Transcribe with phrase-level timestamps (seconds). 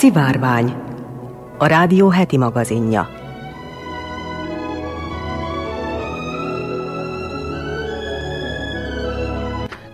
[0.00, 0.74] Szivárvány,
[1.58, 3.08] a rádió heti magazinja.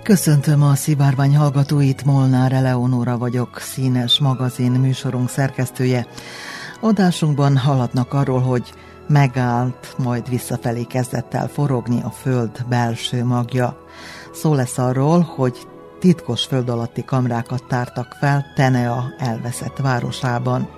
[0.02, 6.06] Köszöntöm a Szivárvány hallgatóit, Molnár Eleonóra vagyok, színes magazin műsorunk szerkesztője.
[6.80, 8.72] Adásunkban hallatnak arról, hogy
[9.08, 13.76] megállt, majd visszafelé kezdett el forogni a föld belső magja.
[14.32, 15.66] Szó lesz arról, hogy
[16.06, 20.68] titkos föld alatti kamrákat tártak fel Tenea elveszett városában.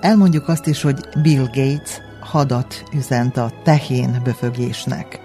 [0.00, 5.20] Elmondjuk azt is, hogy Bill Gates hadat üzent a tehén böfögésnek.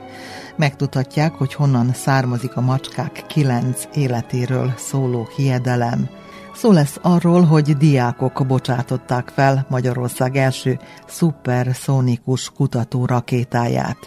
[0.56, 6.10] Megtudhatják, hogy honnan származik a macskák kilenc életéről szóló hiedelem.
[6.56, 13.98] Szó lesz arról, hogy diákok bocsátották fel Magyarország első szuperszónikus kutató rakétáját.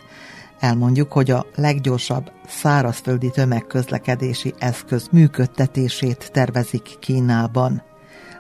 [0.61, 7.83] Elmondjuk, hogy a leggyorsabb szárazföldi tömegközlekedési eszköz működtetését tervezik Kínában.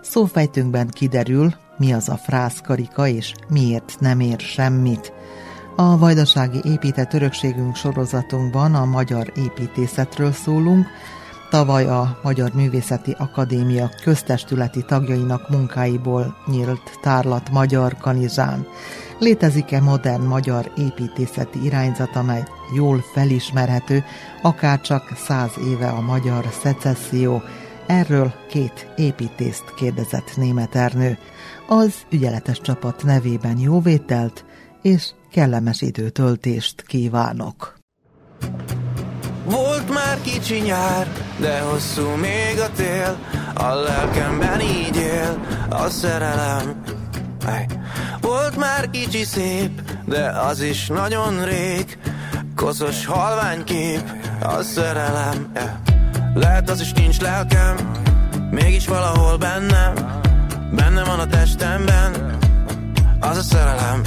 [0.03, 5.13] Szófejtünkben kiderül, mi az a frászkarika és miért nem ér semmit.
[5.77, 10.87] A vajdasági épített örökségünk sorozatunkban a magyar építészetről szólunk,
[11.51, 18.67] Tavaly a Magyar Művészeti Akadémia köztestületi tagjainak munkáiból nyílt tárlat Magyar Kanizsán.
[19.19, 24.05] Létezik-e modern magyar építészeti irányzat, amely jól felismerhető,
[24.43, 27.43] akár csak száz éve a magyar szecesszió?
[27.87, 31.19] Erről két építészt kérdezett német Ernő.
[31.69, 34.45] Az ügyeletes csapat nevében jóvételt
[34.83, 37.77] és kellemes időtöltést kívánok.
[39.45, 43.17] Volt már kicsi nyár, de hosszú még a tél
[43.55, 46.83] A lelkemben így él a szerelem.
[48.21, 51.99] Volt már kicsi szép, de az is nagyon rég
[52.55, 55.69] Koszos halványkép, a szerelem yeah.
[56.35, 57.77] Lehet az is nincs lelkem,
[58.51, 59.93] mégis valahol bennem
[60.73, 62.37] Benne van a testemben,
[63.21, 64.03] az a szerelem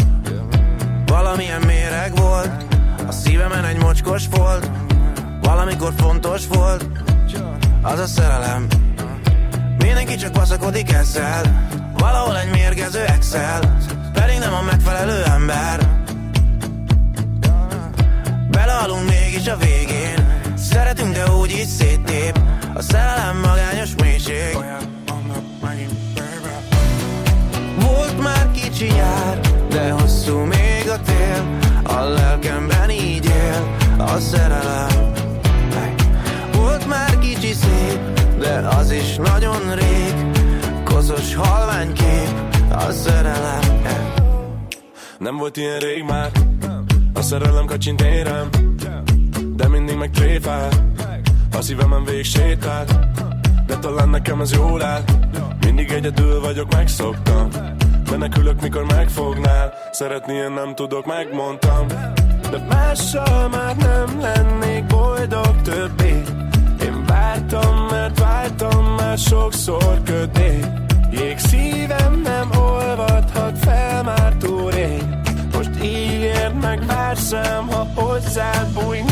[1.05, 2.65] Valamilyen méreg volt,
[3.07, 4.78] a szívemen egy mocskos volt
[5.49, 6.85] Valamikor fontos volt,
[7.81, 8.67] az a szerelem.
[9.77, 11.67] Mindenki csak baszakodik ezzel.
[11.97, 13.77] Valahol egy mérgező Excel
[14.13, 16.03] Pedig nem a megfelelő ember.
[18.51, 20.43] Belehalunk mégis a végén.
[20.57, 22.39] Szeretünk, de úgy is széttép.
[22.73, 24.57] A szerelem magányos mélység.
[27.79, 29.39] Volt már kicsi nyár
[29.69, 31.57] De hosszú még a tél.
[31.83, 35.18] A lelkemben így él A szerelem
[36.89, 37.99] már kicsi szép
[38.39, 40.13] De az is nagyon rég.
[40.83, 42.29] Koszos halványkép
[42.71, 43.97] A szerelem yeah.
[45.17, 46.31] Nem volt ilyen rég már
[47.13, 48.49] A szerelem kacsint érem
[49.55, 50.69] De mindig meg tréfál.
[51.57, 52.85] A szívemen végig sétál
[53.67, 55.03] De talán nekem ez jól áll.
[55.65, 57.49] Mindig egyedül vagyok, megszoktam.
[58.09, 59.73] Menekülök, mikor megfognál.
[59.91, 61.87] Szeretni én nem tudok, megmondtam.
[62.49, 66.23] De mással már nem lennék boldog többé
[67.19, 70.59] vártam, mert vártam már sokszor köté.
[71.11, 74.71] Jég szívem nem olvadhat fel már túl
[75.53, 79.08] Most ígérd meg vársam, ha hozzád bújnék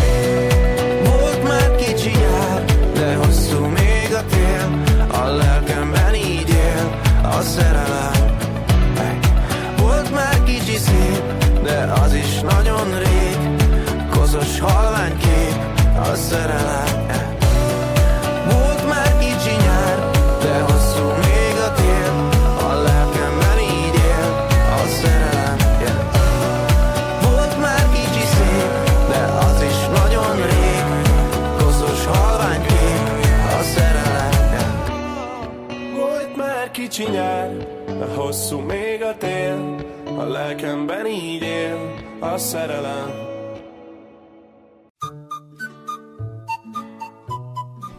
[42.37, 43.09] A szerelem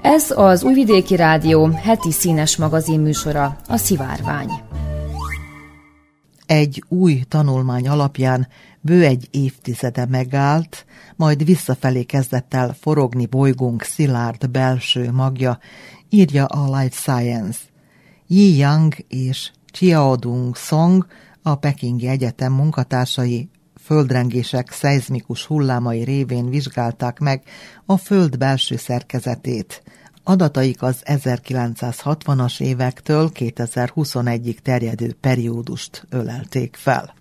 [0.03, 4.51] Ez az Újvidéki Rádió heti színes magazin műsora, a Szivárvány.
[6.47, 8.49] Egy új tanulmány alapján
[8.81, 10.87] bő egy évtizede megállt,
[11.17, 15.59] majd visszafelé kezdett el forogni bolygónk szilárd belső magja,
[16.09, 17.59] írja a Life Science.
[18.27, 21.07] Yi Yang és Chiaodung Song,
[21.43, 23.49] a Pekingi Egyetem munkatársai
[23.89, 27.43] földrengések szeizmikus hullámai révén vizsgálták meg
[27.87, 29.83] a Föld belső szerkezetét.
[30.23, 37.18] Adataik az 1960-as évektől 2021-ig terjedő periódust ölelték fel.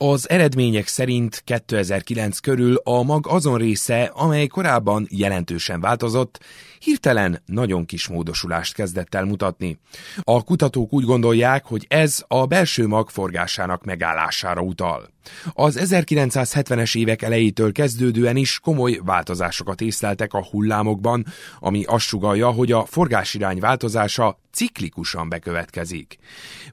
[0.00, 6.40] Az eredmények szerint 2009 körül a mag azon része, amely korábban jelentősen változott,
[6.78, 9.78] hirtelen nagyon kis módosulást kezdett el mutatni.
[10.22, 15.08] A kutatók úgy gondolják, hogy ez a belső mag forgásának megállására utal.
[15.52, 21.26] Az 1970-es évek elejétől kezdődően is komoly változásokat észleltek a hullámokban,
[21.58, 26.18] ami azt sugalja, hogy a forgásirány változása ciklikusan bekövetkezik.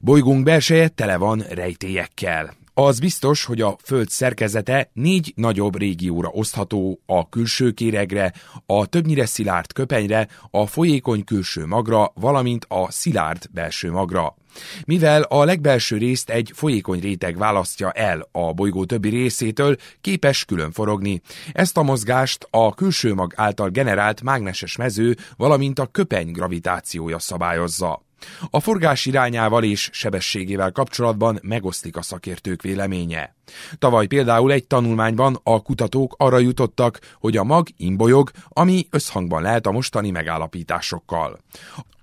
[0.00, 2.64] Bolygónk belseje tele van rejtélyekkel.
[2.78, 8.32] Az biztos, hogy a Föld szerkezete négy nagyobb régióra osztható, a külső kéregre,
[8.66, 14.36] a többnyire szilárd köpenyre, a folyékony külső magra, valamint a szilárd belső magra.
[14.84, 20.72] Mivel a legbelső részt egy folyékony réteg választja el a bolygó többi részétől, képes külön
[20.72, 21.20] forogni.
[21.52, 28.05] Ezt a mozgást a külső mag által generált mágneses mező, valamint a köpeny gravitációja szabályozza.
[28.50, 33.34] A forgás irányával és sebességével kapcsolatban megosztik a szakértők véleménye.
[33.78, 39.66] Tavaly például egy tanulmányban a kutatók arra jutottak, hogy a mag imbolyog, ami összhangban lehet
[39.66, 41.38] a mostani megállapításokkal.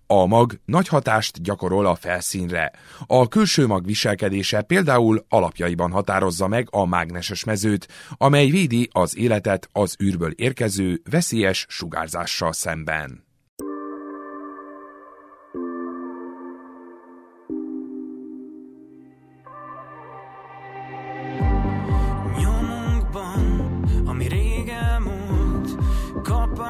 [0.07, 2.71] A mag nagy hatást gyakorol a felszínre.
[3.07, 7.88] A külső mag viselkedése például alapjaiban határozza meg a mágneses mezőt,
[8.18, 13.32] amely védi az életet az űrből érkező veszélyes sugárzással szemben.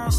[0.04, 0.14] Önök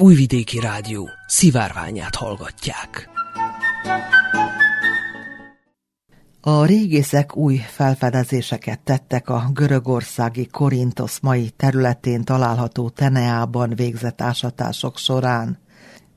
[0.00, 3.08] Újvidéki Rádió szivárványát hallgatják.
[6.40, 15.58] A régészek új felfedezéseket tettek a görögországi Korintosz mai területén található Teneában végzett ásatások során.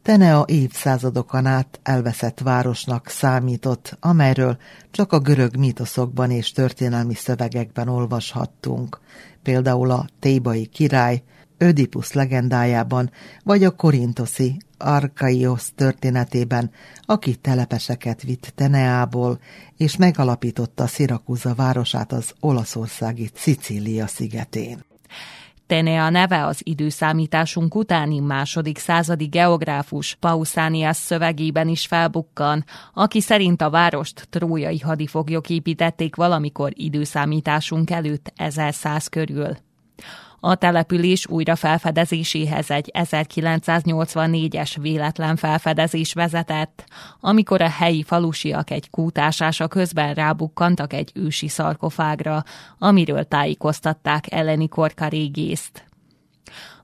[0.01, 4.57] Tenea évszázadokon át elveszett városnak számított, amelyről
[4.91, 8.99] csak a görög mítoszokban és történelmi szövegekben olvashattunk,
[9.41, 11.23] például a Tébai király,
[11.57, 13.12] Ödipusz legendájában,
[13.43, 19.39] vagy a korintoszi Arkaiosz történetében, aki telepeseket vitt Teneából,
[19.77, 24.86] és megalapította Szirakuza városát az olaszországi Szicília szigetén.
[25.67, 33.69] Tenea neve az időszámításunk utáni második századi geográfus Pausanias szövegében is felbukkan, aki szerint a
[33.69, 39.57] várost trójai hadifoglyok építették valamikor időszámításunk előtt 1100 körül.
[40.45, 46.83] A település újrafelfedezéséhez egy 1984-es véletlen felfedezés vezetett,
[47.19, 52.43] amikor a helyi falusiak egy kútásása közben rábukkantak egy ősi szarkofágra,
[52.77, 55.92] amiről tájékoztatták elleni korka régészt.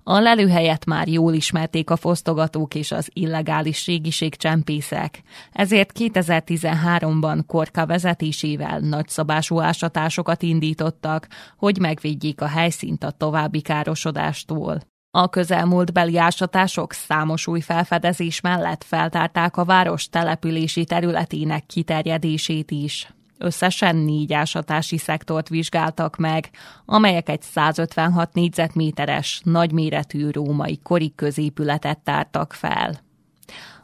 [0.10, 8.80] A lelőhelyet már jól ismerték a fosztogatók és az illegális régiségcsempészek, ezért 2013-ban Korka vezetésével
[8.80, 14.80] nagyszabású ásatásokat indítottak, hogy megvédjék a helyszínt a további károsodástól.
[15.12, 23.14] A közelmúlt beli ásatások számos új felfedezés mellett feltárták a város települési területének kiterjedését is.
[23.42, 26.50] Összesen négy ásatási szektort vizsgáltak meg,
[26.86, 33.00] amelyek egy 156 négyzetméteres, nagyméretű római kori középületet tártak fel.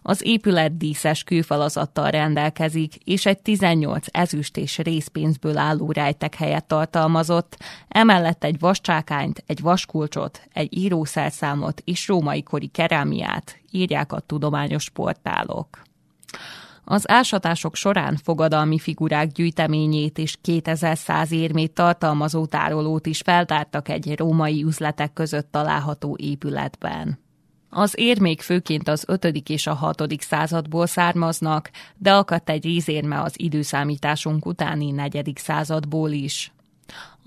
[0.01, 7.57] Az épület díszes kőfalazattal rendelkezik, és egy 18 ezüst és részpénzből álló rejtek helyet tartalmazott,
[7.87, 15.81] emellett egy vascsákányt, egy vaskulcsot, egy írószerszámot és római kori kerámiát, írják a tudományos portálok.
[16.87, 24.63] Az ásatások során fogadalmi figurák gyűjteményét és 2100 érmét tartalmazó tárolót is feltártak egy római
[24.63, 27.19] üzletek között található épületben.
[27.69, 29.25] Az érmék főként az 5.
[29.49, 30.03] és a 6.
[30.19, 35.31] századból származnak, de akadt egy rízérme az időszámításunk utáni 4.
[35.35, 36.53] századból is.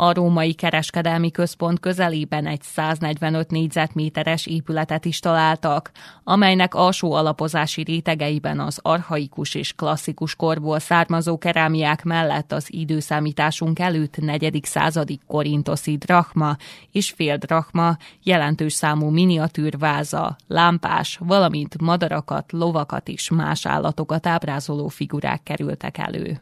[0.00, 5.90] A római kereskedelmi központ közelében egy 145 négyzetméteres épületet is találtak,
[6.24, 14.16] amelynek alsó alapozási rétegeiben az arhaikus és klasszikus korból származó kerámiák mellett az időszámításunk előtt
[14.16, 14.60] 4.
[14.62, 16.56] századi korintoszi drachma
[16.92, 25.42] és fél drachma, jelentős számú miniatűrváza, lámpás, valamint madarakat, lovakat és más állatokat ábrázoló figurák
[25.42, 26.40] kerültek elő.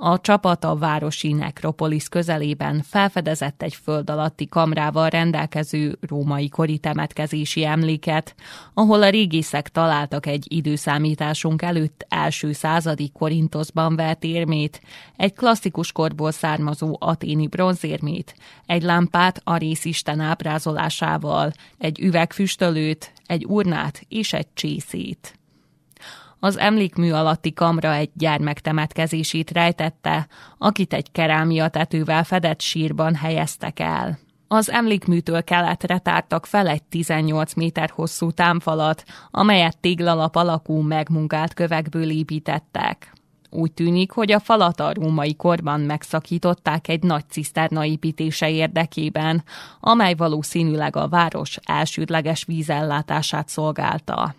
[0.00, 7.64] A csapat a városi nekropolis közelében felfedezett egy föld alatti kamrával rendelkező római kori temetkezési
[7.64, 8.34] emléket,
[8.74, 14.80] ahol a régészek találtak egy időszámításunk előtt első századi Korintoszban vett érmét,
[15.16, 18.34] egy klasszikus korból származó aténi bronzérmét,
[18.66, 25.37] egy lámpát a részisten ábrázolásával, egy üvegfüstölőt, egy urnát és egy csészét.
[26.40, 30.26] Az emlékmű alatti kamra egy gyermek temetkezését rejtette,
[30.58, 34.18] akit egy kerámia tetővel fedett sírban helyeztek el.
[34.48, 42.10] Az emlékműtől keletre tártak fel egy 18 méter hosszú támfalat, amelyet téglalap alakú megmunkált kövekből
[42.10, 43.12] építettek.
[43.50, 49.44] Úgy tűnik, hogy a falat a római korban megszakították egy nagy ciszterna építése érdekében,
[49.80, 54.34] amely valószínűleg a város elsődleges vízellátását szolgálta.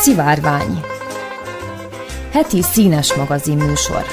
[0.00, 0.80] Szivárvány
[2.30, 4.04] Heti színes magazin műsor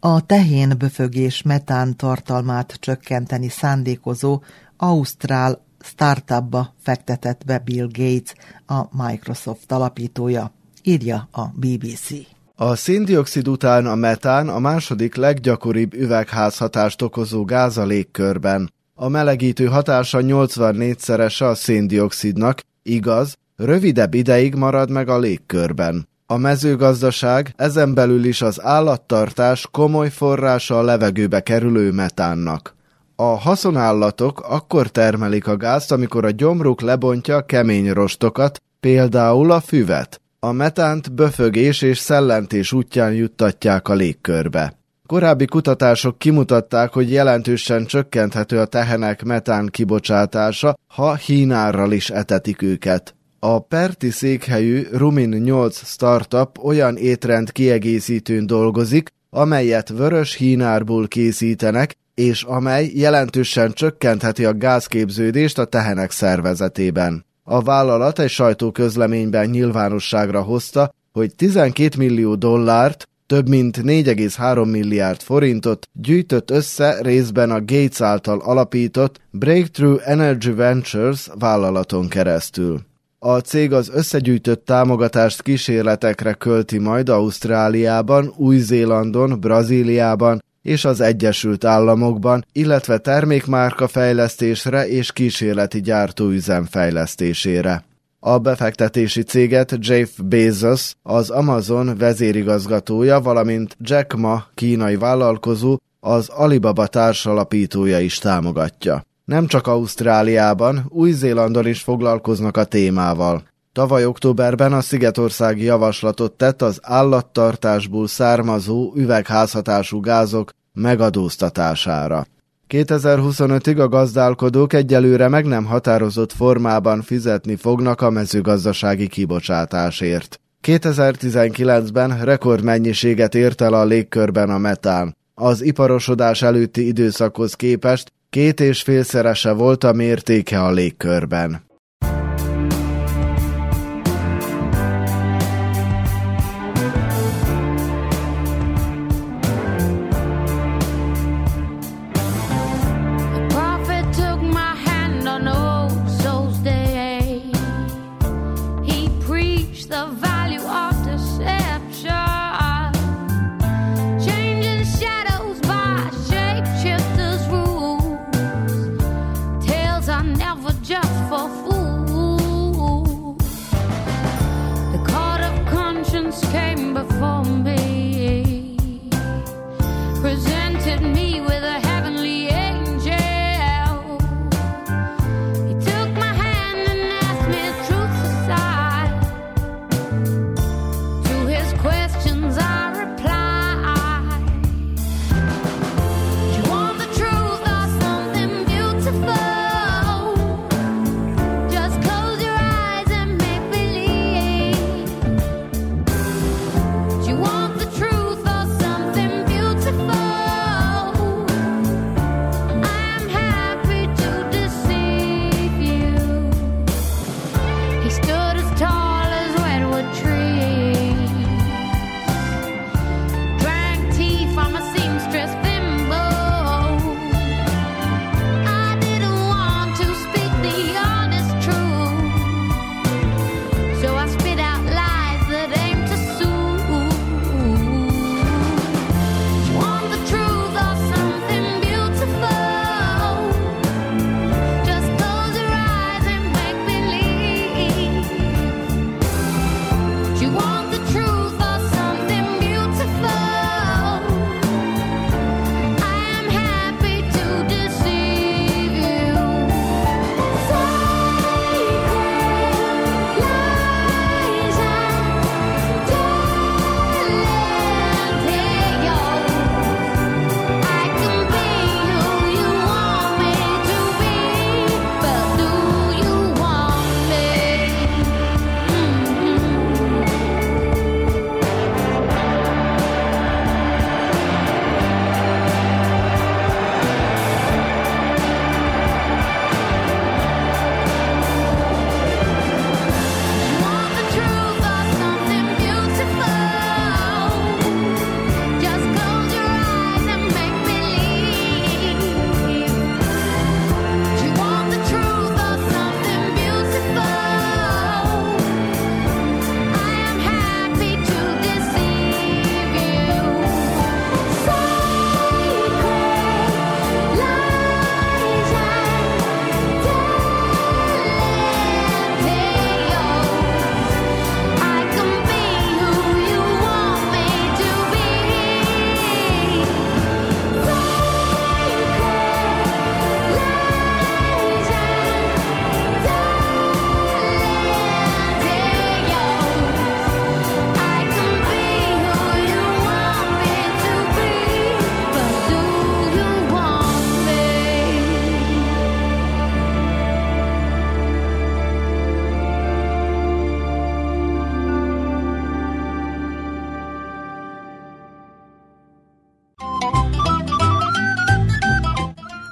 [0.00, 4.42] A tehén böfögés metán tartalmát csökkenteni szándékozó
[4.76, 8.34] Ausztrál startupba fektetett be Bill Gates,
[8.66, 12.08] a Microsoft alapítója, írja a BBC.
[12.56, 18.74] A széndiokszid után a metán a második leggyakoribb üvegházhatást okozó gáz a légkörben.
[18.98, 26.08] A melegítő hatása 84-szerese a széndiokszidnak, igaz, rövidebb ideig marad meg a légkörben.
[26.26, 32.74] A mezőgazdaság, ezen belül is az állattartás komoly forrása a levegőbe kerülő metánnak.
[33.16, 39.60] A haszonállatok akkor termelik a gázt, amikor a gyomruk lebontja a kemény rostokat, például a
[39.60, 40.20] füvet.
[40.38, 44.78] A metánt böfögés és szellentés útján juttatják a légkörbe.
[45.06, 53.14] Korábbi kutatások kimutatták, hogy jelentősen csökkenthető a tehenek metán kibocsátása, ha hínárral is etetik őket.
[53.38, 62.42] A Perti székhelyű Rumin 8 startup olyan étrend kiegészítőn dolgozik, amelyet vörös hínárból készítenek, és
[62.42, 67.24] amely jelentősen csökkentheti a gázképződést a tehenek szervezetében.
[67.42, 75.88] A vállalat egy sajtóközleményben nyilvánosságra hozta, hogy 12 millió dollárt, több mint 4,3 milliárd forintot
[75.92, 82.80] gyűjtött össze részben a Gates által alapított Breakthrough Energy Ventures vállalaton keresztül.
[83.18, 92.44] A cég az összegyűjtött támogatást kísérletekre költi majd Ausztráliában, Új-Zélandon, Brazíliában és az Egyesült Államokban,
[92.52, 97.84] illetve termékmárka fejlesztésre és kísérleti gyártóüzem fejlesztésére.
[98.28, 106.86] A befektetési céget Jeff Bezos, az Amazon vezérigazgatója, valamint Jack Ma kínai vállalkozó, az Alibaba
[106.86, 109.04] társalapítója is támogatja.
[109.24, 113.42] Nem csak Ausztráliában, Új-Zélandon is foglalkoznak a témával.
[113.72, 122.26] Tavaly októberben a Szigetország javaslatot tett az állattartásból származó üvegházhatású gázok megadóztatására.
[122.68, 130.40] 2025-ig a gazdálkodók egyelőre meg nem határozott formában fizetni fognak a mezőgazdasági kibocsátásért.
[130.62, 135.16] 2019-ben rekordmennyiséget ért el a légkörben a metán.
[135.34, 141.65] Az iparosodás előtti időszakhoz képest két és félszerese volt a mértéke a légkörben.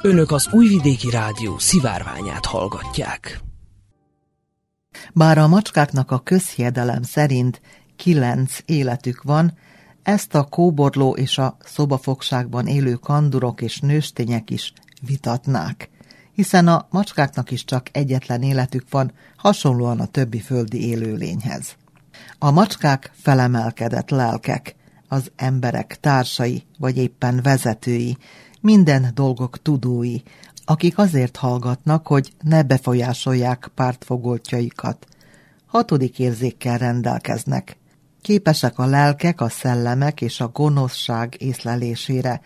[0.07, 3.41] Önök az Újvidéki Rádió szivárványát hallgatják.
[5.13, 7.61] Bár a macskáknak a közhiedelem szerint
[7.97, 9.59] kilenc életük van,
[10.03, 14.73] ezt a kóborló és a szobafogságban élő kandurok és nőstények is
[15.07, 15.91] vitatnák,
[16.33, 21.77] hiszen a macskáknak is csak egyetlen életük van, hasonlóan a többi földi élőlényhez.
[22.39, 24.75] A macskák felemelkedett lelkek,
[25.09, 28.17] az emberek társai vagy éppen vezetői,
[28.65, 30.17] minden dolgok tudói,
[30.65, 35.07] akik azért hallgatnak, hogy ne befolyásolják pártfogoltjaikat.
[35.67, 37.77] Hatodik érzékkel rendelkeznek.
[38.21, 42.41] Képesek a lelkek, a szellemek és a gonoszság észlelésére,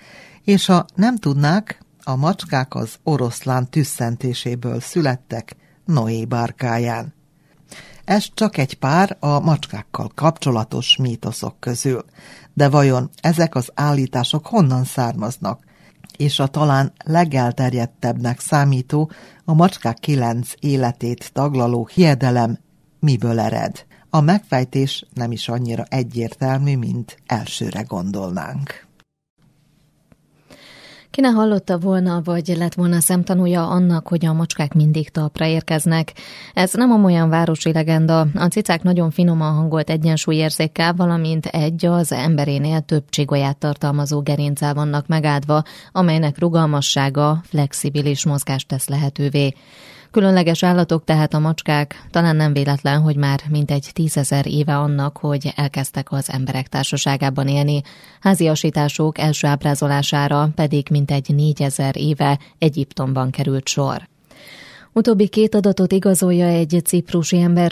[0.45, 7.15] és ha nem tudnák, a macskák az oroszlán tüsszentéséből születtek Noé bárkáján.
[8.05, 12.05] Ez csak egy pár a macskákkal kapcsolatos mítoszok közül.
[12.55, 15.67] De vajon ezek az állítások honnan származnak?
[16.19, 19.11] És a talán legelterjedtebbnek számító,
[19.45, 22.59] a macskák kilenc életét taglaló hiedelem
[23.01, 23.87] miből ered?
[24.11, 28.88] A megfejtés nem is annyira egyértelmű, mint elsőre gondolnánk.
[31.11, 36.13] Ki ne hallotta volna, vagy lett volna szemtanúja annak, hogy a macskák mindig talpra érkeznek.
[36.55, 38.21] Ez nem olyan városi legenda.
[38.35, 45.07] A cicák nagyon finoman hangolt egyensúlyérzékkel, valamint egy az emberénél több csigolyát tartalmazó gerincel vannak
[45.07, 49.55] megáldva, amelynek rugalmassága flexibilis mozgást tesz lehetővé.
[50.11, 55.53] Különleges állatok tehát a macskák, talán nem véletlen, hogy már mintegy tízezer éve annak, hogy
[55.57, 57.81] elkezdtek az emberek társaságában élni.
[58.21, 64.09] Háziasítások első ábrázolására pedig mintegy négyezer éve Egyiptomban került sor.
[64.99, 67.71] Utóbbi két adatot igazolja egy ciprusi ember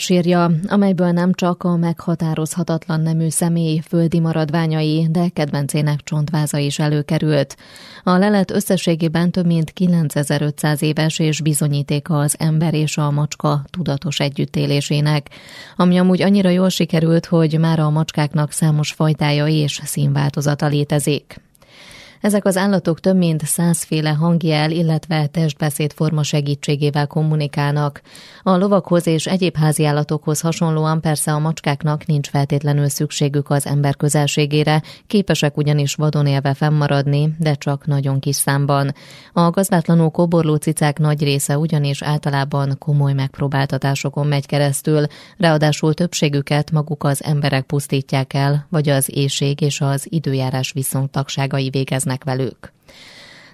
[0.66, 7.56] amelyből nem csak a meghatározhatatlan nemű személy földi maradványai, de kedvencének csontváza is előkerült.
[8.02, 14.20] A lelet összességében több mint 9500 éves és bizonyítéka az ember és a macska tudatos
[14.20, 15.30] együttélésének,
[15.76, 21.45] ami amúgy annyira jól sikerült, hogy már a macskáknak számos fajtája és színváltozata létezik.
[22.26, 28.00] Ezek az állatok több mint százféle hangjel, illetve testbeszédforma segítségével kommunikálnak.
[28.42, 33.96] A lovakhoz és egyéb házi állatokhoz hasonlóan persze a macskáknak nincs feltétlenül szükségük az ember
[33.96, 38.94] közelségére, képesek ugyanis vadon élve fennmaradni, de csak nagyon kis számban.
[39.32, 47.04] A gazdátlanul koborló cicák nagy része ugyanis általában komoly megpróbáltatásokon megy keresztül, ráadásul többségüket maguk
[47.04, 52.74] az emberek pusztítják el, vagy az éjség és az időjárás viszontagságai végeznek élnek velük.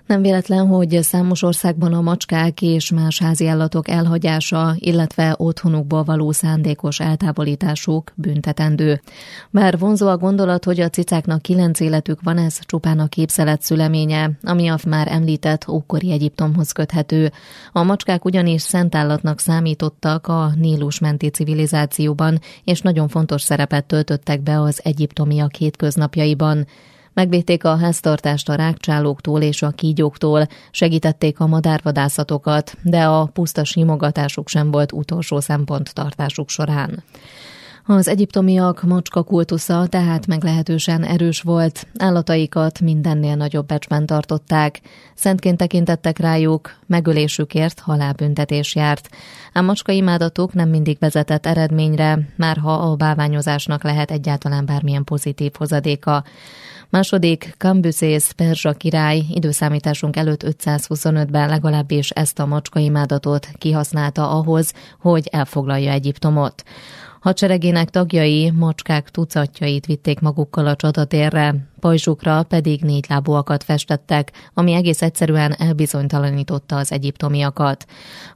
[0.07, 6.33] Nem véletlen, hogy számos országban a macskák és más házi állatok elhagyása, illetve otthonukba való
[6.33, 9.01] szándékos eltávolításuk büntetendő.
[9.51, 14.31] Bár vonzó a gondolat, hogy a cicáknak kilenc életük van, ez csupán a képzelet szüleménye,
[14.43, 17.33] ami a már említett ókori Egyiptomhoz köthető.
[17.73, 24.41] A macskák ugyanis szent állatnak számítottak a Nílus menti civilizációban, és nagyon fontos szerepet töltöttek
[24.43, 26.67] be az egyiptomiak hétköznapjaiban.
[27.15, 34.49] Megvédték a háztartást a rákcsálóktól és a kígyóktól, segítették a madárvadászatokat, de a puszta simogatásuk
[34.49, 37.05] sem volt utolsó szempont tartásuk során.
[37.87, 44.81] Az egyiptomiak macska kultusza tehát meglehetősen erős volt, állataikat mindennél nagyobb becsben tartották,
[45.15, 49.09] szentként tekintettek rájuk, megölésükért halálbüntetés járt.
[49.53, 55.53] A macska imádatuk nem mindig vezetett eredményre, már ha a báványozásnak lehet egyáltalán bármilyen pozitív
[55.59, 56.25] hozadéka.
[56.93, 65.93] Második Kambuszész perzsa király időszámításunk előtt 525-ben legalábbis ezt a macskaimádatot kihasználta ahhoz, hogy elfoglalja
[65.93, 66.63] Egyiptomot.
[67.23, 75.03] Hadseregének tagjai macskák tucatjait vitték magukkal a csatatérre, pajzsukra pedig négy lábúakat festettek, ami egész
[75.03, 77.85] egyszerűen elbizonytalanította az egyiptomiakat.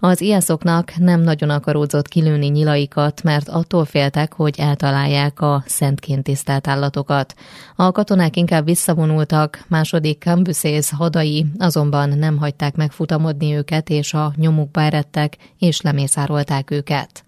[0.01, 6.69] Az iászoknak nem nagyon akaródzott kilőni nyilaikat, mert attól féltek, hogy eltalálják a szentként tisztelt
[6.69, 7.35] állatokat.
[7.77, 14.81] A katonák inkább visszavonultak, második Cambusész hadai azonban nem hagyták megfutamodni őket, és a nyomukba
[14.81, 17.26] eredtek, és lemészárolták őket.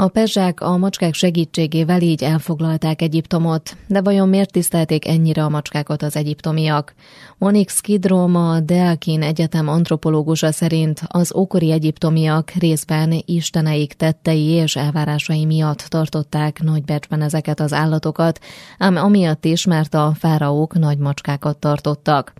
[0.00, 6.02] A perzsák a macskák segítségével így elfoglalták Egyiptomot, de vajon miért tisztelték ennyire a macskákat
[6.02, 6.94] az egyiptomiak?
[7.38, 15.44] Onyx Kidrom, a Deakin Egyetem antropológusa szerint az ókori egyiptomiak részben isteneik tettei és elvárásai
[15.44, 18.40] miatt tartották nagy becsben ezeket az állatokat,
[18.78, 22.32] ám amiatt is, mert a fáraók nagy macskákat tartottak.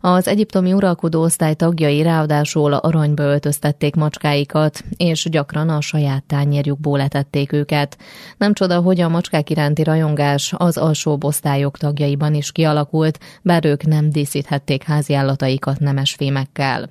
[0.00, 7.08] Az egyiptomi uralkodó osztály tagjai ráadásul aranyba öltöztették macskáikat, és gyakran a saját tányérjukból alól
[7.08, 7.98] etették őket.
[8.38, 13.86] Nem csoda, hogy a macskák iránti rajongás az alsó osztályok tagjaiban is kialakult, bár ők
[13.86, 16.90] nem díszíthették háziállataikat nemes fémekkel.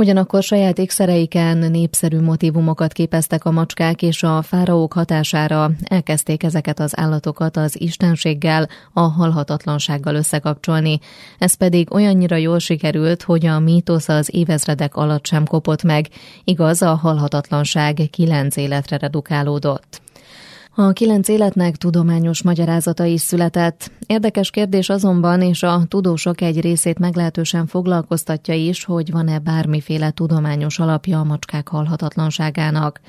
[0.00, 6.98] Ugyanakkor saját ékszereiken népszerű motivumokat képeztek a macskák, és a fáraók hatására elkezdték ezeket az
[6.98, 10.98] állatokat az istenséggel, a halhatatlansággal összekapcsolni.
[11.38, 16.08] Ez pedig olyannyira jól sikerült, hogy a mítosz az évezredek alatt sem kopott meg,
[16.44, 20.00] igaz, a halhatatlanság kilenc életre redukálódott.
[20.74, 23.90] A kilenc életnek tudományos magyarázata is született.
[24.06, 30.78] Érdekes kérdés azonban, és a tudósok egy részét meglehetősen foglalkoztatja is, hogy van-e bármiféle tudományos
[30.78, 33.00] alapja a macskák halhatatlanságának.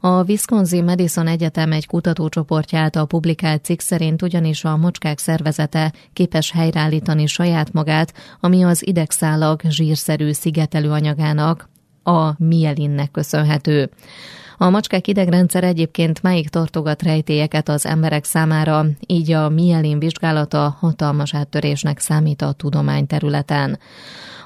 [0.00, 6.50] A Wisconsin Madison Egyetem egy kutatócsoportja által publikált cikk szerint ugyanis a macskák szervezete képes
[6.50, 11.68] helyreállítani saját magát, ami az idegszálak zsírszerű szigetelő anyagának,
[12.04, 13.90] a mielinnek köszönhető.
[14.62, 21.34] A macskák idegrendszer egyébként máig tartogat rejtélyeket az emberek számára, így a mielin vizsgálata hatalmas
[21.34, 23.78] áttörésnek számít a tudomány területen.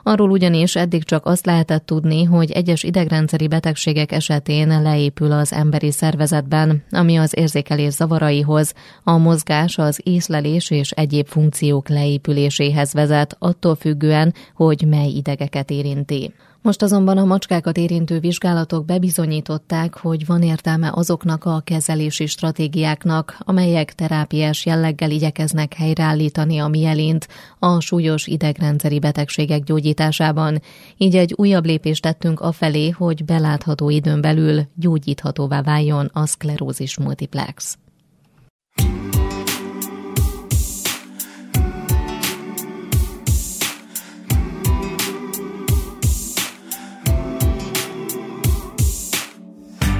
[0.02, 5.90] Arról ugyanis eddig csak azt lehetett tudni, hogy egyes idegrendszeri betegségek esetén leépül az emberi
[5.90, 13.74] szervezetben, ami az érzékelés zavaraihoz, a mozgás, az észlelés és egyéb funkciók leépüléséhez vezet, attól
[13.74, 16.32] függően, hogy mely idegeket érinti.
[16.66, 23.94] Most azonban a macskákat érintő vizsgálatok bebizonyították, hogy van értelme azoknak a kezelési stratégiáknak, amelyek
[23.94, 30.62] terápiás jelleggel igyekeznek helyreállítani a mielint a súlyos idegrendszeri betegségek gyógyításában.
[30.96, 37.78] Így egy újabb lépést tettünk afelé, hogy belátható időn belül gyógyíthatóvá váljon a szklerózis multiplex.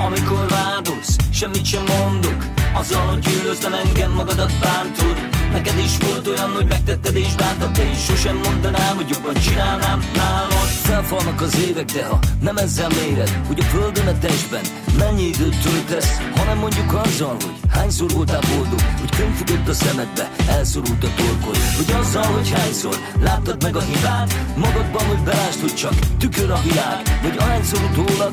[0.07, 2.45] Amikor vádolsz, semmit sem mondok
[2.79, 5.16] Azzal, hogy gyűlöztem engem magadat bántod.
[5.53, 10.69] Neked is volt olyan, hogy megtetted és bántad is sosem mondanám, hogy jobban csinálnám nálad.
[10.83, 14.64] Felfalnak az évek, de ha nem ezzel méred Hogy a földön a testben
[14.99, 16.16] mennyi időt töltesz?
[16.37, 21.57] Hanem mondjuk azzal, hogy hányszor voltál boldog Hogy könyvfogott a szemedbe, elszorult a torkod.
[21.77, 26.61] Hogy azzal, hogy hányszor láttad meg a hibát Magadban, hogy belásd, hogy csak tükör a
[26.62, 27.19] világ.
[27.23, 28.33] Vagy ahányszor utólag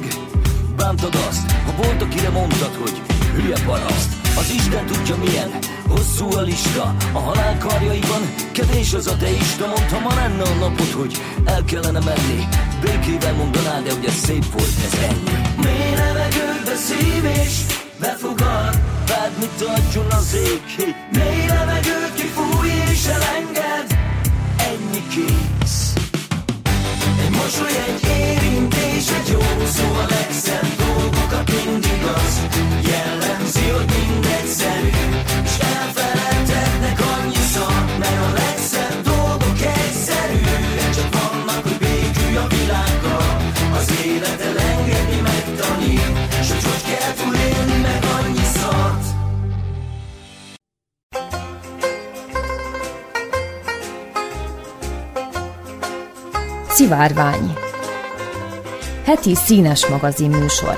[0.75, 3.01] bántad azt, ha volt, akire mondtad, hogy
[3.36, 4.12] hülye paraszt.
[4.38, 5.49] Az Isten tudja milyen,
[5.88, 9.67] hosszú a lista, a halál karjaiban kevés az a teista.
[9.67, 12.47] Mondta ma lenne a napod, hogy el kellene menni,
[12.81, 15.36] békével mondanád, de hogy ez szép volt, ez ennyi.
[15.63, 17.55] Mély levegőbe szív és
[17.99, 18.75] befogad,
[19.07, 20.95] bármit adjon az ég.
[21.12, 23.97] Mély levegőt kifúj és elenged,
[24.57, 25.62] ennyi kész.
[27.35, 32.33] Mosoly, egy érintés, egy jó szó a legszebb dolgokat mindig az.
[32.89, 34.89] Jellemzi, hogy mindegyszerű,
[35.25, 35.32] és
[56.83, 57.53] Szivárvány.
[59.03, 60.77] Heti színes magazin műsor.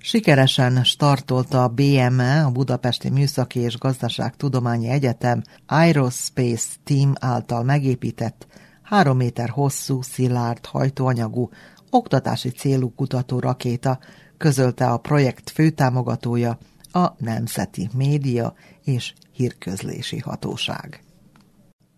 [0.00, 8.46] Sikeresen startolta a BME, a Budapesti Műszaki és Gazdaságtudományi Egyetem Aerospace Team által megépített,
[8.82, 11.48] három méter hosszú, szilárd hajtóanyagú,
[11.90, 13.98] oktatási célú kutató rakéta,
[14.38, 16.58] közölte a projekt főtámogatója,
[16.92, 18.54] a Nemzeti Média
[18.84, 21.02] és Hírközlési Hatóság.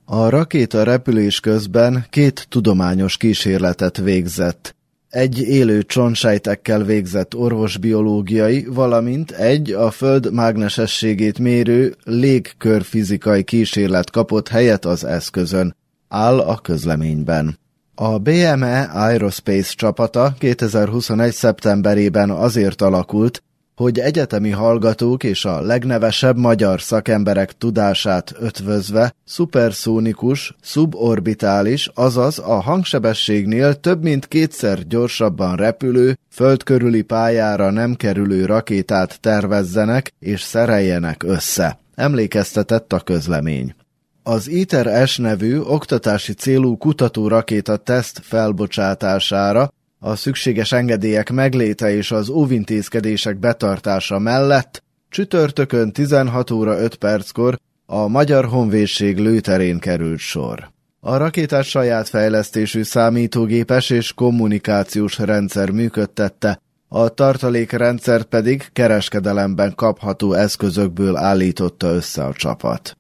[0.05, 4.77] A rakéta repülés közben két tudományos kísérletet végzett.
[5.09, 14.85] Egy élő csontsejtekkel végzett orvosbiológiai, valamint egy a Föld mágnesességét mérő légkörfizikai kísérlet kapott helyet
[14.85, 15.77] az eszközön,
[16.09, 17.59] áll a közleményben.
[17.95, 21.33] A BME Aerospace csapata 2021.
[21.33, 23.43] szeptemberében azért alakult,
[23.81, 33.75] hogy egyetemi hallgatók és a legnevesebb magyar szakemberek tudását ötvözve szuperszónikus, suborbitális, azaz a hangsebességnél
[33.75, 41.79] több mint kétszer gyorsabban repülő, földkörüli pályára nem kerülő rakétát tervezzenek és szereljenek össze.
[41.95, 43.75] Emlékeztetett a közlemény.
[44.23, 53.39] Az ITER-S nevű oktatási célú kutatórakéta teszt felbocsátására a szükséges engedélyek megléte és az óvintézkedések
[53.39, 60.71] betartása mellett csütörtökön 16 óra 5 perckor a Magyar Honvédség lőterén került sor.
[61.01, 71.17] A rakétát saját fejlesztésű számítógépes és kommunikációs rendszer működtette, a tartalékrendszert pedig kereskedelemben kapható eszközökből
[71.17, 72.97] állította össze a csapat.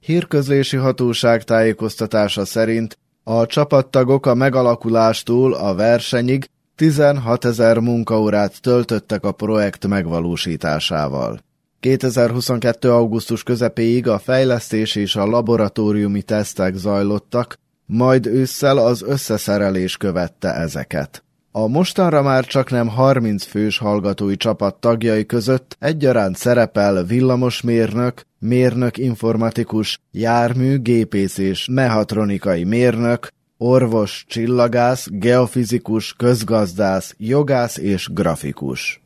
[0.00, 9.32] Hírközlési hatóság tájékoztatása szerint a csapattagok a megalakulástól a versenyig 16 ezer munkaórát töltöttek a
[9.32, 11.38] projekt megvalósításával.
[11.80, 12.90] 2022.
[12.90, 21.24] augusztus közepéig a fejlesztés és a laboratóriumi tesztek zajlottak, majd ősszel az összeszerelés követte ezeket.
[21.58, 28.98] A mostanra már csak nem 30 fős hallgatói csapat tagjai között egyaránt szerepel villamosmérnök, mérnök
[28.98, 33.28] informatikus, jármű, gépész és mehatronikai mérnök,
[33.58, 39.00] orvos, csillagász, geofizikus, közgazdász, jogász és grafikus.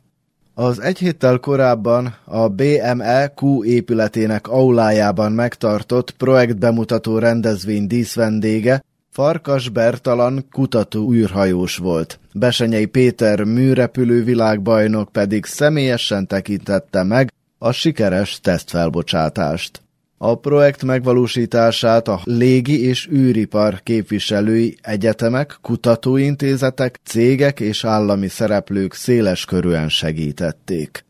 [0.53, 8.81] Az egy héttel korábban a BME Q épületének aulájában megtartott projektbemutató rendezvény díszvendége
[9.13, 12.19] Farkas Bertalan kutató űrhajós volt.
[12.33, 19.81] Besenyei Péter műrepülő világbajnok pedig személyesen tekintette meg a sikeres tesztfelbocsátást.
[20.17, 29.45] A projekt megvalósítását a légi és űripar képviselői egyetemek, kutatóintézetek, cégek és állami szereplők széles
[29.45, 31.05] körűen segítették.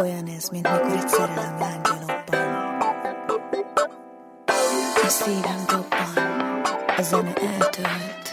[0.00, 2.03] Olyan ez, mint mikor egy szerelem lángja
[5.24, 6.26] szívem dobban,
[6.96, 8.28] a zene eltölt,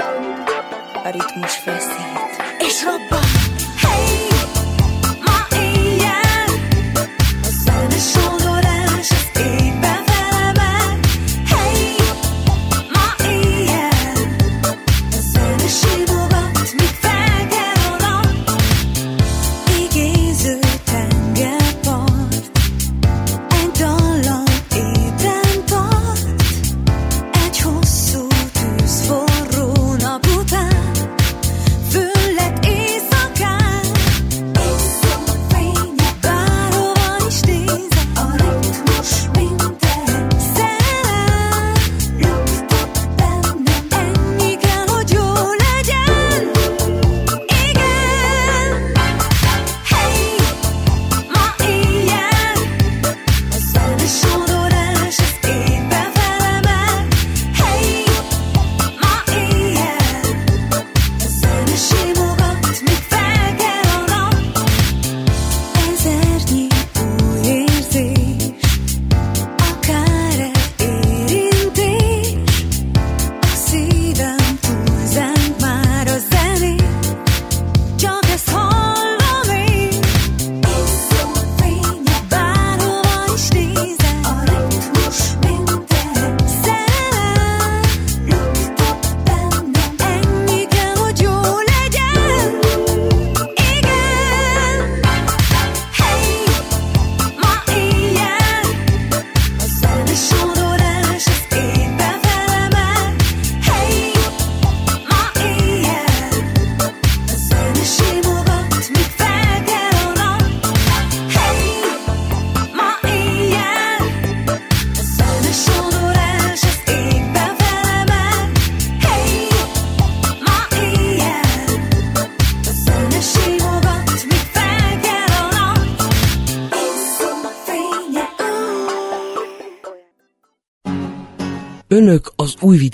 [1.04, 3.41] a ritmus feszít, és robban.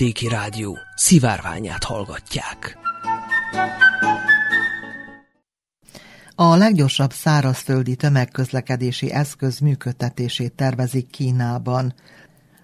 [0.07, 2.77] Az Újvidéki Rádió szivárványát hallgatják.
[6.35, 11.93] A leggyorsabb szárazföldi tömegközlekedési eszköz működtetését tervezik Kínában.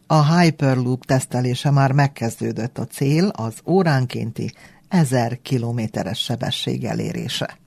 [0.08, 4.52] A Hyperloop tesztelése már megkezdődött a cél az óránkénti
[4.88, 7.58] 1000 kilométeres sebesség elérése.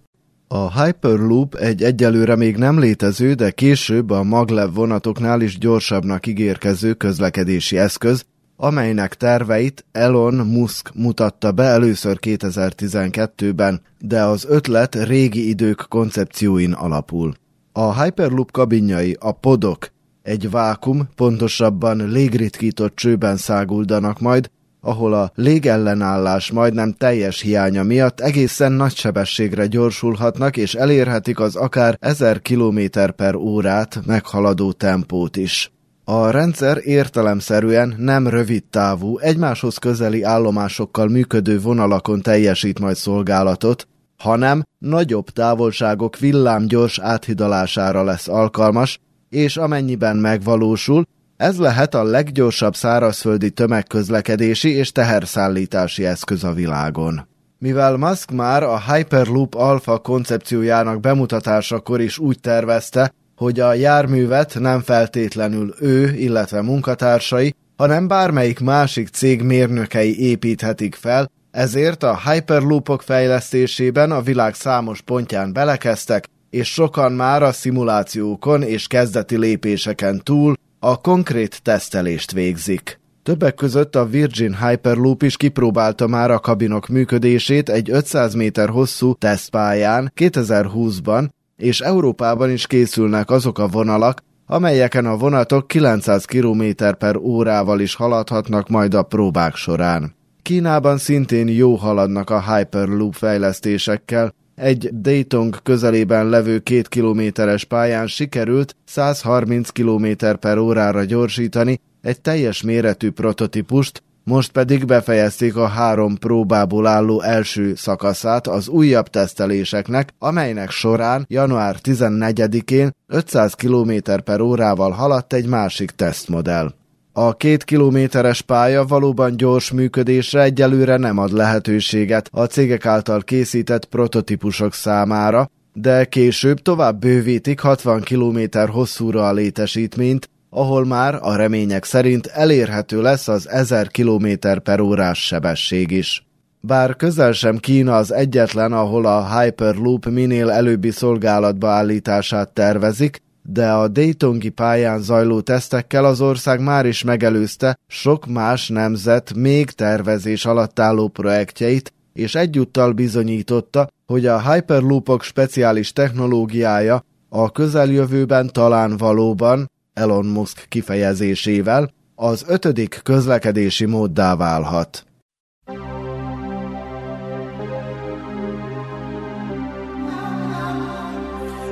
[0.48, 6.94] A Hyperloop egy egyelőre még nem létező, de később a maglev vonatoknál is gyorsabbnak ígérkező
[6.94, 8.24] közlekedési eszköz,
[8.56, 17.34] amelynek terveit Elon Musk mutatta be először 2012-ben, de az ötlet régi idők koncepcióin alapul.
[17.72, 19.88] A Hyperloop kabinjai, a podok,
[20.22, 24.50] egy vákum, pontosabban légritkított csőben száguldanak majd,
[24.80, 31.96] ahol a légellenállás majdnem teljes hiánya miatt egészen nagy sebességre gyorsulhatnak és elérhetik az akár
[32.00, 32.80] 1000 km
[33.16, 35.70] per órát meghaladó tempót is.
[36.08, 44.62] A rendszer értelemszerűen nem rövid távú, egymáshoz közeli állomásokkal működő vonalakon teljesít majd szolgálatot, hanem
[44.78, 51.04] nagyobb távolságok villámgyors áthidalására lesz alkalmas, és amennyiben megvalósul,
[51.36, 57.28] Ez lehet a leggyorsabb szárazföldi tömegközlekedési és teherszállítási eszköz a világon.
[57.58, 64.80] Mivel Musk már a Hyperloop Alpha koncepciójának bemutatásakor is úgy tervezte, hogy a járművet nem
[64.80, 74.10] feltétlenül ő, illetve munkatársai, hanem bármelyik másik cég mérnökei építhetik fel, ezért a Hyperloopok fejlesztésében
[74.10, 81.00] a világ számos pontján belekeztek, és sokan már a szimulációkon és kezdeti lépéseken túl a
[81.00, 83.00] konkrét tesztelést végzik.
[83.22, 89.14] Többek között a Virgin Hyperloop is kipróbálta már a kabinok működését egy 500 méter hosszú
[89.14, 96.62] tesztpályán 2020-ban, és Európában is készülnek azok a vonalak, amelyeken a vonatok 900 km
[96.98, 100.14] per órával is haladhatnak majd a próbák során.
[100.42, 108.76] Kínában szintén jó haladnak a Hyperloop fejlesztésekkel, egy Dayton közelében levő két kilométeres pályán sikerült
[108.84, 110.06] 130 km
[110.40, 117.74] per órára gyorsítani egy teljes méretű prototípust, most pedig befejezték a három próbából álló első
[117.74, 123.92] szakaszát az újabb teszteléseknek, amelynek során január 14-én 500 km
[124.24, 126.72] per órával haladt egy másik tesztmodell.
[127.12, 133.84] A két kilométeres pálya valóban gyors működésre egyelőre nem ad lehetőséget a cégek által készített
[133.84, 141.84] prototípusok számára, de később tovább bővítik 60 km hosszúra a létesítményt, ahol már a remények
[141.84, 144.26] szerint elérhető lesz az 1000 km
[144.62, 146.26] per órás sebesség is.
[146.60, 153.70] Bár közel sem Kína az egyetlen, ahol a Hyperloop minél előbbi szolgálatba állítását tervezik, de
[153.70, 160.46] a Daytongi pályán zajló tesztekkel az ország már is megelőzte sok más nemzet még tervezés
[160.46, 169.70] alatt álló projektjeit, és egyúttal bizonyította, hogy a Hyperloopok speciális technológiája a közeljövőben talán valóban
[169.96, 175.06] Elon Musk kifejezésével az ötödik közlekedési móddá válhat.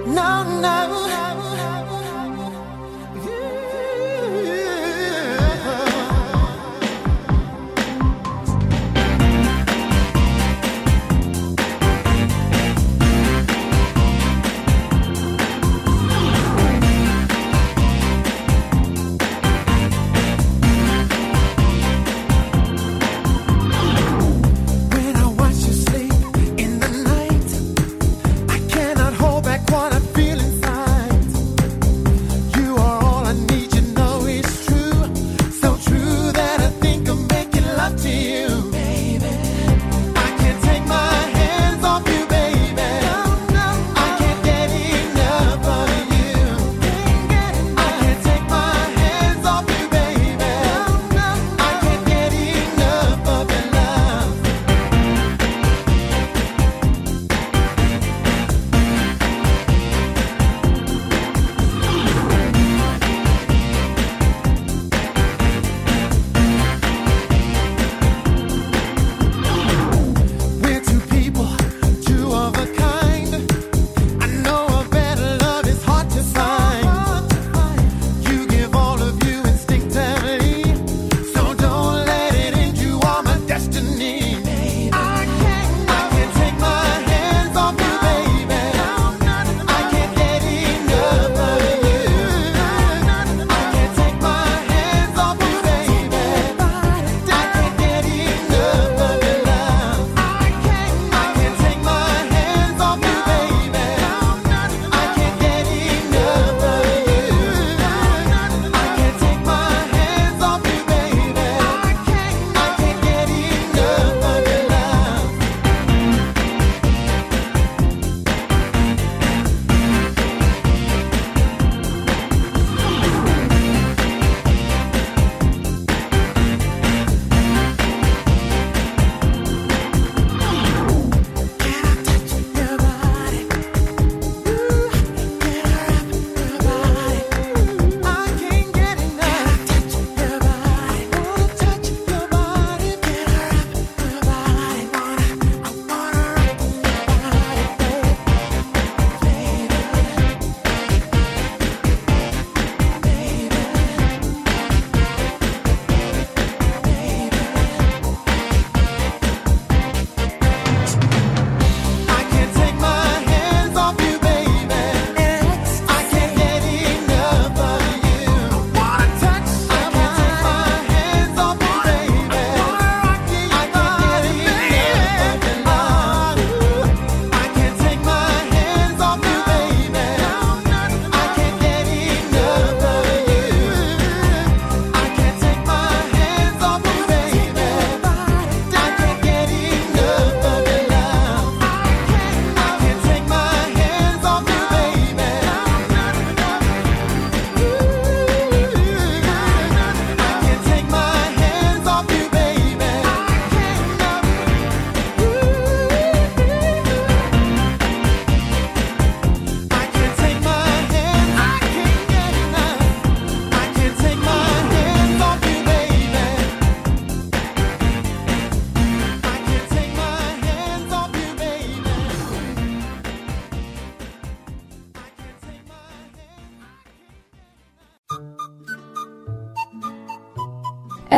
[0.04, 0.74] No, no.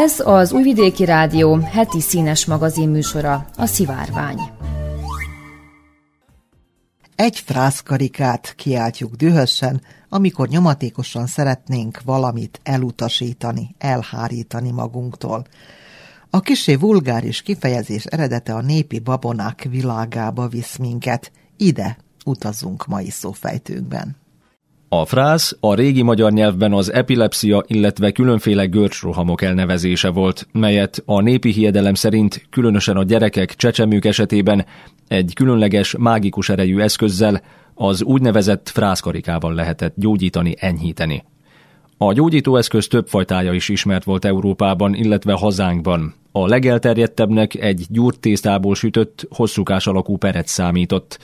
[0.07, 4.39] Ez az Újvidéki Rádió heti színes magazin műsora, a Szivárvány.
[7.17, 15.47] Egy frászkarikát kiáltjuk dühösen, amikor nyomatékosan szeretnénk valamit elutasítani, elhárítani magunktól.
[16.31, 21.33] A kisé vulgáris kifejezés eredete a népi babonák világába visz minket.
[21.57, 24.17] Ide utazunk mai szófejtőkben.
[25.01, 31.21] A frász a régi magyar nyelvben az epilepsia, illetve különféle görcsrohamok elnevezése volt, melyet a
[31.21, 34.67] népi hiedelem szerint különösen a gyerekek, csecsemők esetében
[35.09, 37.43] egy különleges, mágikus erejű eszközzel,
[37.75, 41.25] az úgynevezett frászkarikával lehetett gyógyítani, enyhíteni.
[41.99, 46.15] A gyógyítóeszköz több fajtája is ismert volt Európában, illetve hazánkban.
[46.33, 51.19] A legelterjedtebbnek egy gyúrt tésztából sütött, hosszúkás alakú perec számított,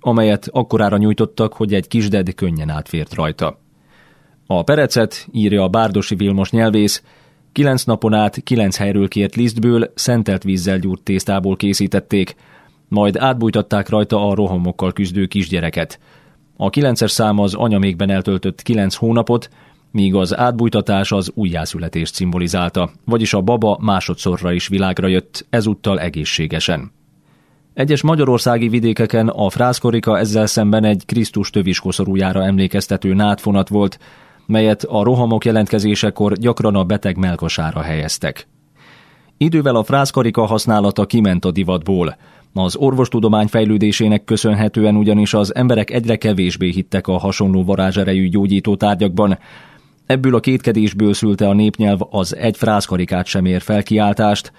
[0.00, 3.60] amelyet akkorára nyújtottak, hogy egy kisded könnyen átfért rajta.
[4.46, 7.02] A perecet, írja a Bárdosi Vilmos nyelvész,
[7.52, 12.34] kilenc napon át kilenc helyről kért lisztből, szentelt vízzel gyúrt tésztából készítették,
[12.88, 15.98] majd átbújtatták rajta a rohamokkal küzdő kisgyereket.
[16.56, 19.48] A kilences szám az anyamékben eltöltött kilenc hónapot,
[19.90, 26.92] míg az átbújtatás az újjászületést szimbolizálta, vagyis a baba másodszorra is világra jött, ezúttal egészségesen.
[27.78, 33.98] Egyes magyarországi vidékeken a frászkorika ezzel szemben egy Krisztus töviskoszorújára emlékeztető nátfonat volt,
[34.46, 38.48] melyet a rohamok jelentkezésekor gyakran a beteg melkosára helyeztek.
[39.36, 42.16] Idővel a frászkarika használata kiment a divatból.
[42.52, 49.38] Az orvostudomány fejlődésének köszönhetően ugyanis az emberek egyre kevésbé hittek a hasonló varázserejű gyógyító tárgyakban,
[50.06, 54.52] Ebből a kétkedésből szülte a népnyelv az egy frászkarikát sem ér felkiáltást,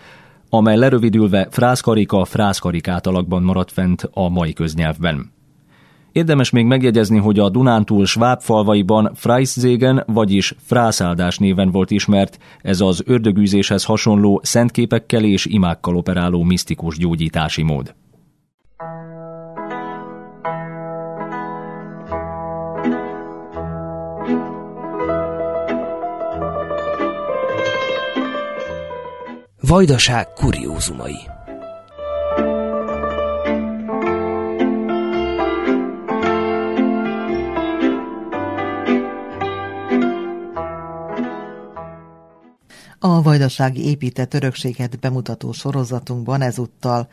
[0.49, 5.31] amely lerövidülve frászkarika frászkarikát alakban maradt fent a mai köznyelvben.
[6.11, 12.81] Érdemes még megjegyezni, hogy a Dunántúl sváb falvaiban Freiszégen, vagyis frászáldás néven volt ismert, ez
[12.81, 17.95] az ördögűzéshez hasonló szentképekkel és imákkal operáló misztikus gyógyítási mód.
[29.61, 31.15] Vajdaság kuriózumai
[42.99, 47.07] A vajdasági épített örökséget bemutató sorozatunkban ezúttal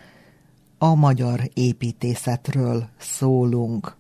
[0.79, 3.97] a magyar építészetről szólunk.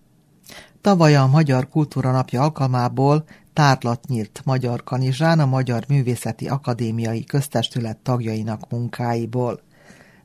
[0.80, 3.24] Tavaly a Magyar Kultúra Napja alkalmából
[3.57, 9.61] tárlat nyílt Magyar Kanizsán a Magyar Művészeti Akadémiai Köztestület tagjainak munkáiból.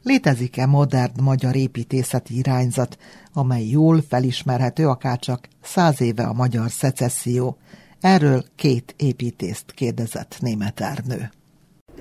[0.04, 2.98] Létezik-e modern magyar építészeti irányzat,
[3.34, 7.58] amely jól felismerhető akárcsak száz éve a magyar szecesszió?
[8.00, 11.32] Erről két építészt kérdezett német Ernő.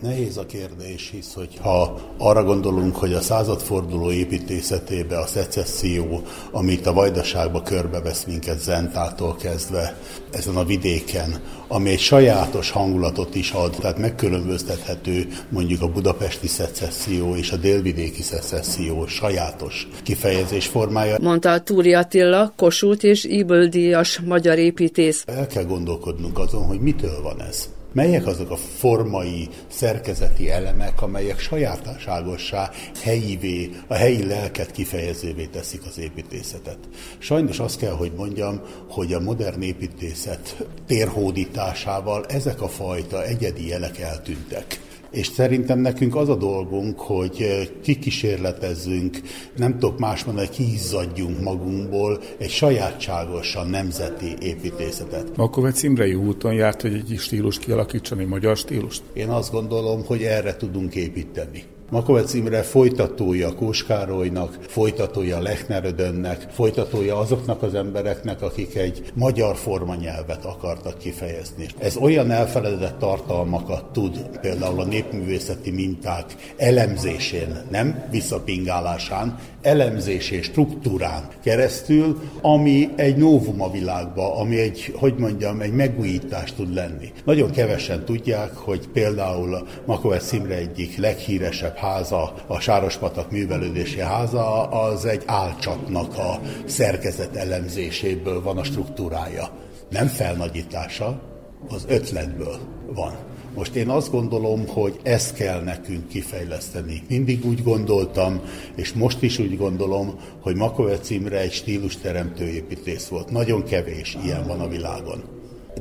[0.03, 6.93] Nehéz a kérdés, hisz hogyha arra gondolunk, hogy a századforduló építészetébe a szecesszió, amit a
[6.93, 9.97] vajdaságba körbevesz minket Zentától kezdve,
[10.31, 17.35] ezen a vidéken, ami egy sajátos hangulatot is ad, tehát megkülönböztethető mondjuk a budapesti szecesszió
[17.37, 21.17] és a délvidéki szecesszió sajátos kifejezés formája.
[21.21, 25.25] Mondta Túri Attila, Kossuth és Iböldíjas magyar építész.
[25.27, 27.69] El kell gondolkodnunk azon, hogy mitől van ez.
[27.93, 32.71] Melyek azok a formai, szerkezeti elemek, amelyek sajátságossá,
[33.03, 36.79] helyivé, a helyi lelket kifejezővé teszik az építészetet.
[37.19, 43.99] Sajnos azt kell, hogy mondjam, hogy a modern építészet térhódításával ezek a fajta egyedi jelek
[43.99, 44.81] eltűntek.
[45.11, 47.47] És szerintem nekünk az a dolgunk, hogy
[47.83, 49.21] kikísérletezzünk,
[49.57, 55.37] nem tudok más mondani, hogy kiizzadjunk magunkból egy sajátságosan nemzeti építészetet.
[55.37, 59.03] Makovec Imrei úton járt, hogy egy stílus kialakítson, egy magyar stílust?
[59.13, 61.65] Én azt gondolom, hogy erre tudunk építeni.
[61.91, 70.45] Makovec Imre folytatója Kóskárolynak, folytatója Lechner Ödönnek, folytatója azoknak az embereknek, akik egy magyar formanyelvet
[70.45, 71.67] akartak kifejezni.
[71.79, 76.25] Ez olyan elfeledett tartalmakat tud, például a népművészeti minták
[76.57, 85.15] elemzésén, nem visszapingálásán, elemzés és struktúrán keresztül, ami egy novum a világba, ami egy, hogy
[85.19, 87.13] mondjam, egy megújítás tud lenni.
[87.25, 95.05] Nagyon kevesen tudják, hogy például Makovec Imre egyik leghíresebb háza, a Sárospatak művelődési háza, az
[95.05, 99.51] egy álcsatnak a szerkezet elemzéséből van a struktúrája.
[99.91, 101.21] Nem felnagyítása,
[101.69, 102.59] az ötletből
[102.95, 103.13] van.
[103.55, 107.03] Most én azt gondolom, hogy ezt kell nekünk kifejleszteni.
[107.09, 108.41] Mindig úgy gondoltam,
[108.77, 113.31] és most is úgy gondolom, hogy Makovec Imre egy stílusteremtő építész volt.
[113.31, 115.23] Nagyon kevés ilyen van a világon.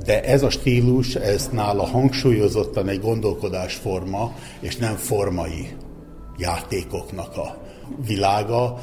[0.06, 5.68] de ez a stílus, ez nála hangsúlyozottan egy gondolkodásforma, és nem formai
[6.40, 7.58] játékoknak a
[8.08, 8.80] világa,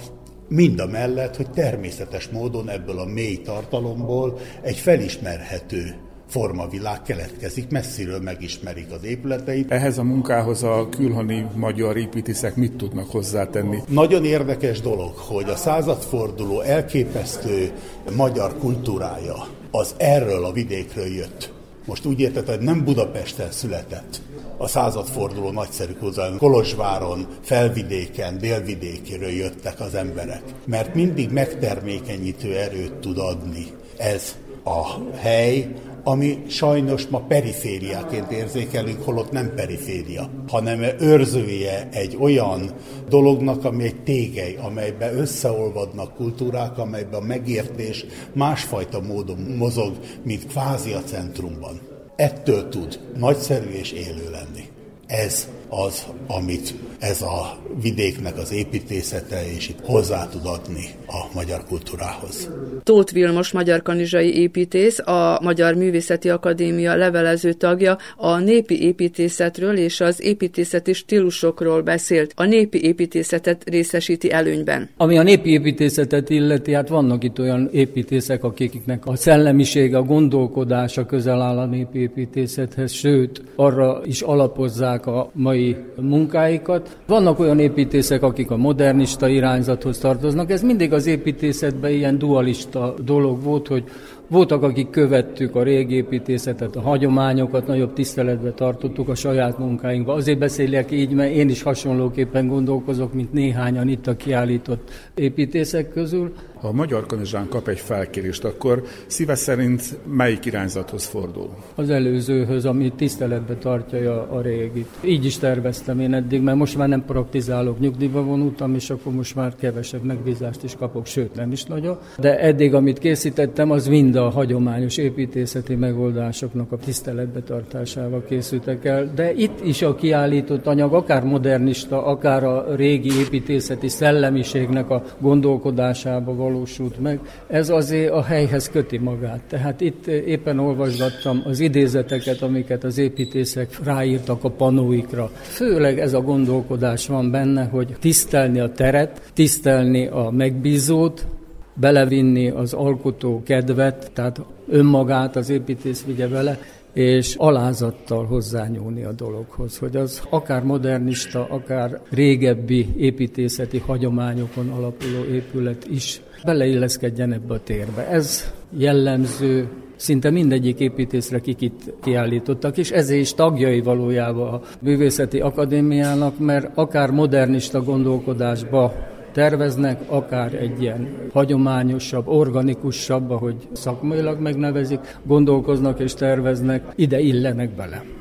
[0.49, 5.95] mind a mellett, hogy természetes módon ebből a mély tartalomból egy felismerhető
[6.29, 9.71] formavilág keletkezik, messziről megismerik az épületeit.
[9.71, 13.79] Ehhez a munkához a külhoni magyar építészek mit tudnak hozzátenni?
[13.89, 17.71] Nagyon érdekes dolog, hogy a századforduló elképesztő
[18.17, 21.53] magyar kultúrája az erről a vidékről jött.
[21.87, 24.21] Most úgy érted, hogy nem Budapesten született,
[24.59, 26.29] a századforduló nagyszerű hozzá.
[26.39, 35.75] Kolozsváron, Felvidéken, Délvidékéről jöttek az emberek, mert mindig megtermékenyítő erőt tud adni ez a hely,
[36.05, 42.71] ami sajnos ma perifériáként érzékelünk, holott nem periféria, hanem őrzője egy olyan
[43.09, 49.93] dolognak, ami egy tégely, amelyben összeolvadnak kultúrák, amelyben a megértés másfajta módon mozog,
[50.23, 51.96] mint kvázi a centrumban.
[52.17, 54.69] Ettől tud nagyszerű és élő lenni.
[55.07, 61.65] Ez az, amit ez a vidéknek az építészete és itt hozzá tud adni a magyar
[61.65, 62.51] kultúrához.
[62.83, 70.01] Tóth Vilmos magyar kanizsai építész, a Magyar Művészeti Akadémia levelező tagja a népi építészetről és
[70.01, 72.33] az építészeti stílusokról beszélt.
[72.37, 74.89] A népi építészetet részesíti előnyben.
[74.97, 81.07] Ami a népi építészetet illeti, hát vannak itt olyan építészek, akiknek a szellemisége, a gondolkodása
[81.07, 85.56] közel áll a népi építészethez, sőt, arra is alapozzák a mai
[86.01, 86.97] munkáikat.
[87.07, 90.51] Vannak olyan építészek, akik a modernista irányzathoz tartoznak.
[90.51, 93.85] Ez mindig az építészetben ilyen dualista dolog volt, hogy
[94.29, 100.13] voltak, akik követtük a régi építészetet, a hagyományokat, nagyobb tiszteletbe tartottuk a saját munkáinkba.
[100.13, 106.33] Azért beszélek így, mert én is hasonlóképpen gondolkozok, mint néhányan itt a kiállított építészek közül.
[106.61, 111.49] Ha a Magyar Kanizsán kap egy felkérést, akkor szíve szerint melyik irányzathoz fordul?
[111.75, 114.89] Az előzőhöz, ami tiszteletbe tartja a régit.
[115.01, 119.35] Így is terveztem én eddig, mert most már nem praktizálok, nyugdíjba vonultam, és akkor most
[119.35, 121.99] már kevesebb megbízást is kapok, sőt nem is nagyon.
[122.19, 129.11] De eddig, amit készítettem, az mind a hagyományos építészeti megoldásoknak a tiszteletbe tartásával készültek el.
[129.15, 136.35] De itt is a kiállított anyag, akár modernista, akár a régi építészeti szellemiségnek a gondolkodásába
[136.47, 139.41] valósult meg, ez azért a helyhez köti magát.
[139.49, 145.31] Tehát itt éppen olvasgattam az idézeteket, amiket az építészek ráírtak a panóikra.
[145.35, 151.27] Főleg ez a gondolkodás van benne, hogy tisztelni a teret, tisztelni a megbízót,
[151.75, 156.59] belevinni az alkotó kedvet, tehát önmagát az építész vigye vele,
[156.97, 165.87] és alázattal hozzányúlni a dologhoz, hogy az akár modernista, akár régebbi építészeti hagyományokon alapuló épület
[165.91, 168.09] is beleilleszkedjen ebbe a térbe.
[168.09, 175.41] Ez jellemző szinte mindegyik építészre, akik itt kiállítottak, és ezért is tagjai valójában a Művészeti
[175.41, 178.93] Akadémiának, mert akár modernista gondolkodásba
[179.37, 188.16] terveznek, akár egy ilyen hagyományosabb, organikusabb, ahogy szakmailag megnevezik, gondolkoznak és terveznek, ide illenek bele.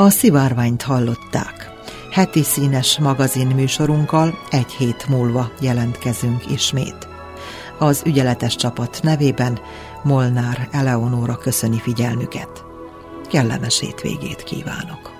[0.00, 1.70] A szivárványt hallották.
[2.10, 7.08] Heti színes magazin műsorunkkal egy hét múlva jelentkezünk ismét.
[7.78, 9.58] Az ügyeletes csapat nevében
[10.02, 12.64] Molnár Eleonóra köszöni figyelmüket.
[13.30, 15.17] Kellemes hétvégét kívánok!